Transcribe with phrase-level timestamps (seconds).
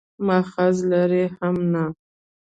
[0.27, 1.85] مأخذ لري هم نه.